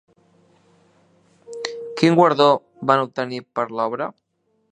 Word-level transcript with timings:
Quin 1.99 2.17
guardó 2.21 2.49
van 2.93 3.05
obtenir 3.05 3.41
per 3.45 3.67
aquesta 3.67 3.89
obra? 3.93 4.09